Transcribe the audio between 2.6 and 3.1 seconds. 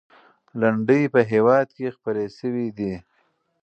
دي.